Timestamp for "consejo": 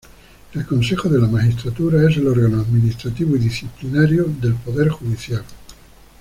0.65-1.09